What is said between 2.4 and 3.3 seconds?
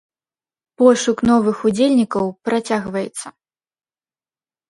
працягваецца.